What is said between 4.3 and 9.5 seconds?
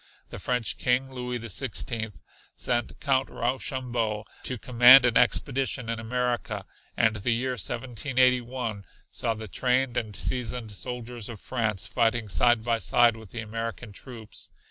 to command an expedition in America, and the year 1781 saw the